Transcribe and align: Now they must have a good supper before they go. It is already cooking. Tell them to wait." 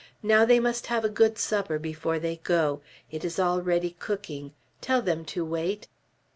Now 0.23 0.45
they 0.45 0.59
must 0.59 0.87
have 0.87 1.05
a 1.05 1.09
good 1.09 1.37
supper 1.37 1.77
before 1.77 2.17
they 2.17 2.37
go. 2.37 2.81
It 3.11 3.23
is 3.23 3.39
already 3.39 3.91
cooking. 3.99 4.51
Tell 4.81 5.03
them 5.03 5.23
to 5.25 5.45
wait." 5.45 5.89